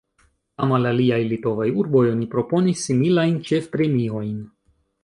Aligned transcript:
Jam 0.61 0.71
al 0.77 0.89
aliaj 0.91 1.19
litovaj 1.33 1.67
urboj 1.83 2.03
oni 2.15 2.27
proponis 2.33 2.89
similajn 2.89 3.41
ĉefpremiojn. 3.53 4.35